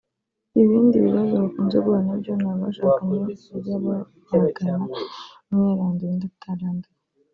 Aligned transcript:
Ibindi 0.61 0.95
bibazo 1.05 1.33
bakunze 1.43 1.77
guhura 1.83 2.01
nabyo 2.07 2.31
ni 2.39 2.47
abashakanye 2.51 3.15
bajya 3.23 3.75
babagana 3.85 4.73
umwe 4.83 4.95
yaranduye 5.69 6.11
undi 6.11 6.27
ataranduye 6.39 6.91